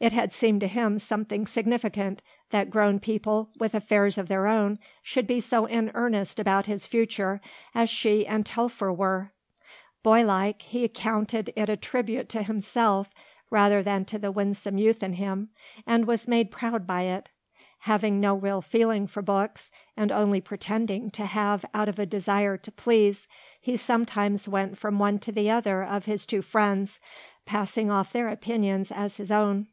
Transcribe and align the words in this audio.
It 0.00 0.10
had 0.12 0.32
seemed 0.32 0.60
to 0.62 0.66
him 0.66 0.98
something 0.98 1.46
significant 1.46 2.22
that 2.50 2.70
grown 2.70 2.98
people 2.98 3.50
with 3.60 3.72
affairs 3.72 4.18
of 4.18 4.26
their 4.26 4.48
own 4.48 4.80
should 5.00 5.28
be 5.28 5.38
so 5.38 5.66
in 5.66 5.92
earnest 5.94 6.40
about 6.40 6.66
his 6.66 6.88
future 6.88 7.40
as 7.72 7.88
she 7.88 8.26
and 8.26 8.44
Telfer 8.44 8.92
were. 8.92 9.30
Boylike, 10.02 10.62
he 10.62 10.88
counted 10.88 11.52
it 11.54 11.68
a 11.68 11.76
tribute 11.76 12.28
to 12.30 12.42
himself 12.42 13.10
rather 13.48 13.80
than 13.80 14.04
to 14.06 14.18
the 14.18 14.32
winsome 14.32 14.76
youth 14.76 15.04
in 15.04 15.12
him, 15.12 15.50
and 15.86 16.04
was 16.08 16.26
made 16.26 16.50
proud 16.50 16.84
by 16.84 17.02
it. 17.02 17.28
Having 17.82 18.18
no 18.18 18.34
real 18.34 18.60
feeling 18.60 19.06
for 19.06 19.22
books, 19.22 19.70
and 19.96 20.10
only 20.10 20.40
pretending 20.40 21.12
to 21.12 21.26
have 21.26 21.64
out 21.72 21.88
of 21.88 22.00
a 22.00 22.06
desire 22.06 22.56
to 22.56 22.72
please, 22.72 23.28
he 23.60 23.76
sometimes 23.76 24.48
went 24.48 24.76
from 24.76 24.98
one 24.98 25.20
to 25.20 25.30
the 25.30 25.48
other 25.48 25.84
of 25.84 26.06
his 26.06 26.26
two 26.26 26.42
friends, 26.42 26.98
passing 27.46 27.88
off 27.88 28.12
their 28.12 28.28
opinions 28.28 28.90
as 28.90 29.18
his 29.18 29.30
own. 29.30 29.68